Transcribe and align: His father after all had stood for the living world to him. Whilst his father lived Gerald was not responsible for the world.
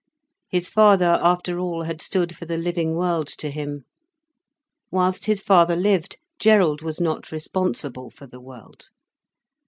His 0.49 0.67
father 0.67 1.19
after 1.21 1.59
all 1.59 1.83
had 1.83 2.01
stood 2.01 2.35
for 2.35 2.47
the 2.47 2.57
living 2.57 2.95
world 2.95 3.27
to 3.37 3.51
him. 3.51 3.83
Whilst 4.89 5.25
his 5.27 5.41
father 5.41 5.75
lived 5.75 6.17
Gerald 6.39 6.81
was 6.81 6.99
not 6.99 7.31
responsible 7.31 8.09
for 8.09 8.25
the 8.25 8.41
world. 8.41 8.89